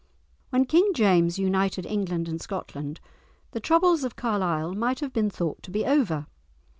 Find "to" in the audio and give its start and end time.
5.61-5.69